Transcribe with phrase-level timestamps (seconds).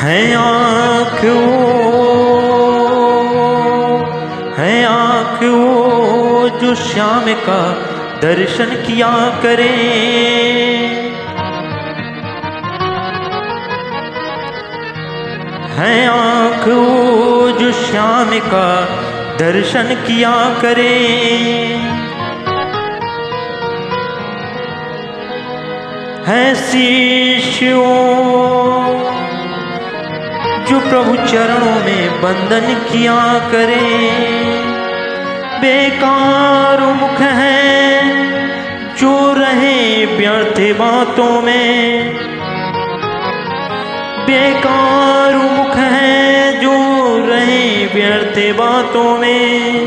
[0.00, 1.90] है आँख वो,
[4.58, 7.60] है आँख वो जो श्याम का
[8.22, 9.68] दर्शन किया करे।
[15.76, 18.68] है आँख वो जो श्याम का
[19.38, 20.96] दर्शन किया करे।
[26.26, 27.90] है शिष्यों
[30.70, 34.10] जो प्रभु चरणों में बंधन किया करें।
[35.60, 38.02] बेकार मुख है,
[38.96, 42.14] जो रहे व्यर्थ बातों में।
[44.26, 46.72] बेकार मुख है, जो
[47.26, 49.86] रहे व्यर्थ बातों में।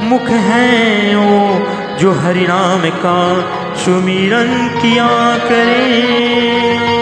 [0.00, 3.40] मुख है वो जो हरि नाम का
[3.74, 6.97] सुमिरन किया करे।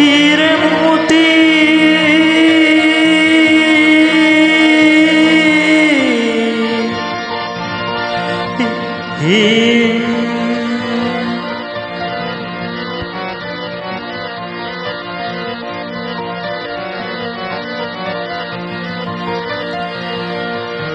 [0.00, 1.18] हीरे मोती।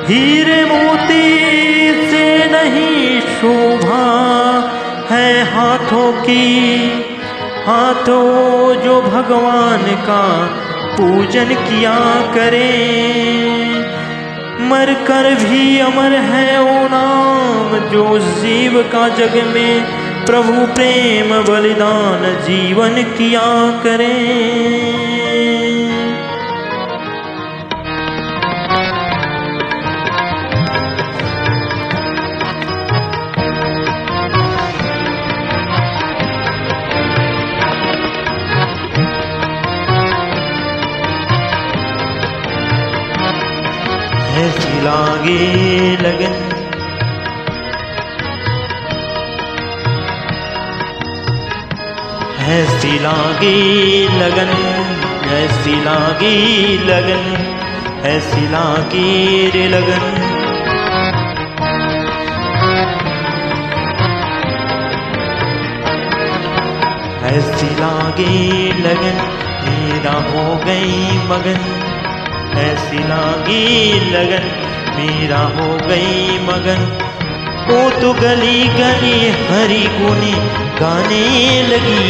[0.08, 1.24] हीरे मोती
[2.10, 4.04] से नहीं शोभा
[5.10, 7.05] है हाथों की।
[7.68, 10.24] हाथों जो भगवान का
[10.98, 11.96] पूजन किया
[12.36, 13.66] करें।
[14.70, 19.86] मर कर भी अमर है ओ नाम, जो जीव का जग में
[20.26, 23.46] प्रभु प्रेम बलिदान जीवन किया
[23.84, 24.14] करे।
[45.96, 46.56] लगन।
[52.50, 54.52] ऐसी लागे लगन,
[55.30, 56.38] ऐसी लागे
[56.78, 57.38] लगन,
[58.06, 60.36] ऐसी लागे रे लगन।
[67.26, 69.18] ऐसी लागे लगन,
[69.66, 71.82] मेरा हो गई मगन।
[72.58, 74.65] ऐसी लागी लगन।
[74.96, 76.84] मेरा हो गई मगन।
[77.68, 79.18] वो तो गली गली
[79.48, 80.34] हरी गुनी
[80.80, 81.24] गाने
[81.70, 82.04] लगी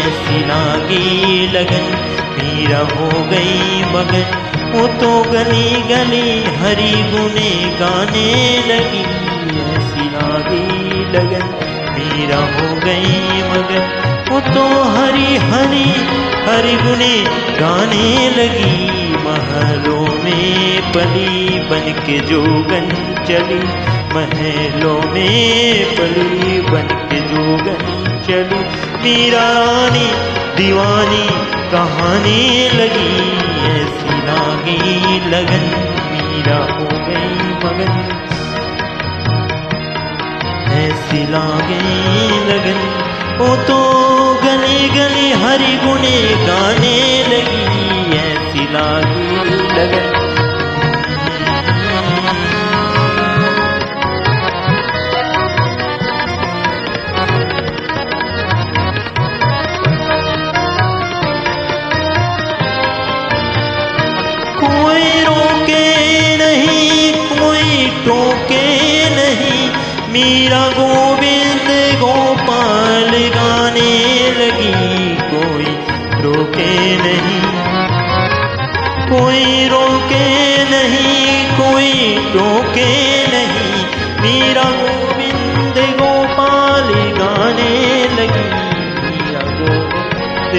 [0.00, 1.86] ऐसी लागी लगन।
[2.32, 4.38] मेरा हो गई मगन
[4.72, 8.28] वो तो गली गली हरी गुने गाने
[8.68, 9.02] लगी
[9.64, 11.48] ऐसी लागी लगन।
[11.94, 13.84] मेरा हो गई मगन
[14.30, 15.84] वो तो हरी हरी
[16.44, 17.14] हरी गुने
[17.60, 18.99] गाने लगी
[19.30, 22.86] महलों में पली बन के जोगन
[23.24, 23.60] चली।
[24.14, 27.82] महलों में पली बन के जोगन
[28.26, 28.60] चली।
[29.02, 30.08] मीरा रानी
[30.56, 31.26] दीवानी,
[31.72, 33.12] कहानी लगी,
[33.70, 35.64] ऐसी लागी लगन,
[36.12, 37.92] मीरा हो गई मगन।
[40.80, 41.80] ऐसी लागे
[42.50, 42.80] लगन
[43.38, 43.78] वो तो
[44.44, 46.98] गली गली हरी गुने गाने
[47.28, 49.27] लगी, ऐसी लागी
[49.77, 50.18] लगन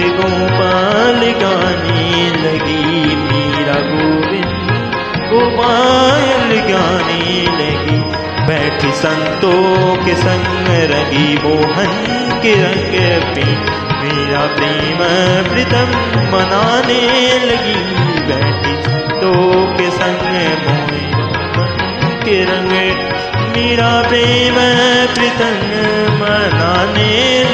[0.00, 4.92] गोपाल गाने लगी मीरा गोविंद।
[5.32, 7.98] गोपाल गाने लगी,
[8.46, 12.12] बैठ संतों के संग रगी मोहन
[12.42, 13.44] के रंग पे।
[14.02, 14.98] मेरा प्रेम
[15.52, 15.92] प्रीतम
[16.32, 17.02] मनाने
[17.46, 20.22] लगी, बैठी संतों के संग
[20.66, 22.72] मोहन के रंग।
[23.56, 24.54] मेरा प्रेम
[25.14, 25.56] प्रीतम
[26.22, 27.44] मनाने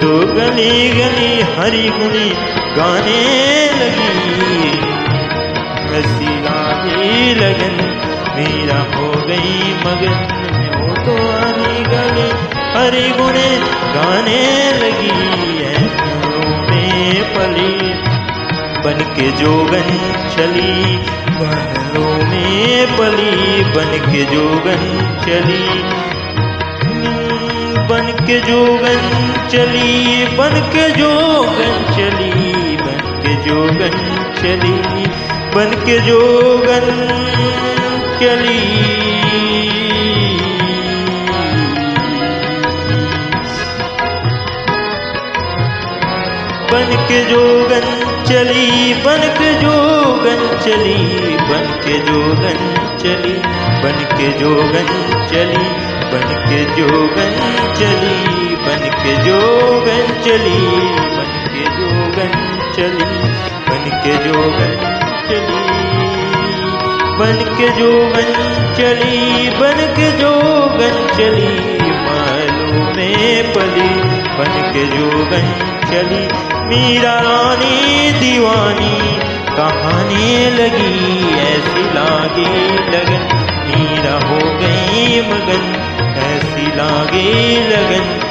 [0.00, 2.28] तो गली गली, हरी गुनी
[2.76, 3.20] गाने
[3.78, 4.16] लगी।
[5.98, 7.76] ऐसी गाने लगन
[8.36, 10.16] मेरा हो गई मगन
[10.80, 12.28] वो तो आनी गली,
[12.74, 13.36] हरी गुण
[13.94, 14.42] गाने
[14.82, 15.14] लगी।
[15.64, 17.74] ऐसों में पली
[18.84, 19.88] बन के जोगन
[20.36, 20.96] चली।
[21.38, 24.82] बादलों में पली बन के जोगन
[25.24, 26.15] चली।
[27.88, 29.02] बन के जोगन
[29.52, 33.96] चली, बन के जोगन चली, बन के जोगन
[34.40, 34.74] चली,
[35.54, 36.88] बन के जोगन
[38.20, 39.66] चली।
[46.72, 47.86] बन के जोगन
[48.28, 50.98] चली, बन के जोगन चली,
[51.50, 52.58] बन के जोगन
[53.06, 53.34] चली
[53.82, 54.88] बन के जोगन
[55.32, 55.64] चली
[56.12, 57.36] बन के जोगन
[57.80, 58.16] चली
[58.66, 60.56] बन के जोगन चली
[61.16, 62.34] बन के जोगन
[62.76, 63.10] चली
[63.68, 64.74] बन के जोगन
[65.28, 65.64] चली
[67.20, 68.32] बन के जोगन
[68.78, 71.54] चली बन के जोगन चली
[72.06, 73.88] मालू में पली
[74.38, 75.46] बन के जोगन
[75.90, 76.24] चली,
[76.68, 79.15] मीरा रानी दीवानी।
[79.56, 82.48] कहानी लगी ऐसी लागे
[82.92, 83.22] लगन।
[83.68, 85.64] मीरा हो गई मगन
[86.26, 87.32] ऐसी लागे
[87.68, 88.25] लगन।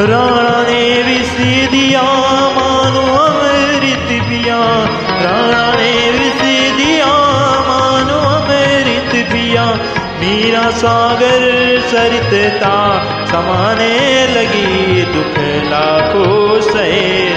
[0.00, 1.30] राणा ने विष
[1.70, 2.02] दिया
[2.56, 4.58] मानो अमृत पिया।
[5.22, 6.40] राणा ने विष
[6.76, 7.06] दिया
[7.68, 9.64] मानो अमृत पिया।
[10.20, 11.42] मीरा सागर
[11.80, 15.34] सरितता, समाने लगी दुख
[15.72, 17.28] लाखों सहे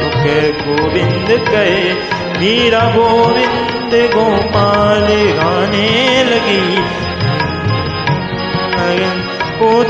[0.00, 0.24] दुख
[0.66, 1.94] गोविंद कहे,
[2.40, 6.82] मीरा गोविंद गोपाल, गाने लगी।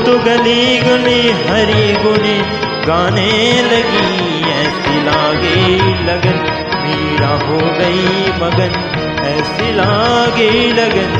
[0.05, 2.37] तो गली गली, हरी गुनी
[2.87, 3.27] गाने
[3.61, 4.09] लगी,
[4.51, 5.59] ऐसी लागे
[6.07, 6.39] लगन।
[6.83, 8.73] मीरा हो गई मगन,
[9.25, 11.13] ऐसी लागे लगन।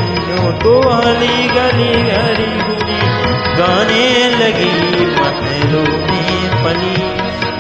[0.63, 3.00] तो हली गली, हरी गुनी
[3.57, 4.06] गाने
[4.39, 6.95] लगी, महलों में पली।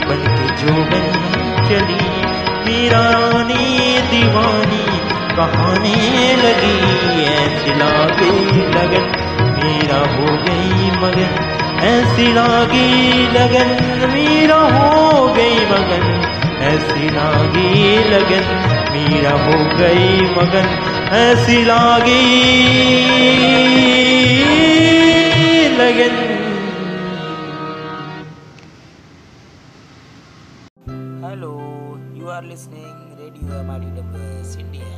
[0.07, 1.05] बन के जोगन
[1.69, 2.03] चली
[2.65, 4.85] मीरा रानी दीवानी,
[5.37, 6.77] कहाने लगी,
[7.25, 8.31] ऐसी लागे
[8.69, 9.32] लगन।
[9.63, 11.33] मेरा हो गई मगन।
[11.85, 12.89] ऐसी रागी
[13.33, 13.71] लगन,
[14.11, 16.05] मेरा हो गई मगन।
[16.63, 17.71] ऐसी रागी
[18.09, 18.45] लगन,
[18.93, 20.67] मेरा हो गई मगन।
[21.17, 22.21] ऐसी रागी
[25.79, 26.15] लगन।
[31.25, 31.53] Hello
[32.15, 34.92] you are listening radio M I W S India